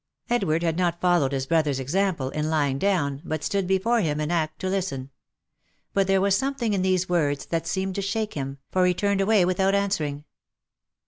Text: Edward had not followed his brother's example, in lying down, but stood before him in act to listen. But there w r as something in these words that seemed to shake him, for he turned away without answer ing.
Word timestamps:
Edward 0.31 0.63
had 0.63 0.77
not 0.77 0.99
followed 0.99 1.31
his 1.31 1.45
brother's 1.45 1.79
example, 1.79 2.31
in 2.31 2.49
lying 2.49 2.79
down, 2.79 3.21
but 3.23 3.43
stood 3.43 3.67
before 3.67 4.01
him 4.01 4.19
in 4.19 4.31
act 4.31 4.57
to 4.57 4.67
listen. 4.67 5.11
But 5.93 6.07
there 6.07 6.17
w 6.17 6.23
r 6.23 6.27
as 6.29 6.35
something 6.35 6.73
in 6.73 6.81
these 6.81 7.07
words 7.07 7.45
that 7.45 7.67
seemed 7.67 7.93
to 7.93 8.01
shake 8.01 8.33
him, 8.33 8.57
for 8.71 8.87
he 8.87 8.95
turned 8.95 9.21
away 9.21 9.45
without 9.45 9.75
answer 9.75 10.05
ing. 10.05 10.23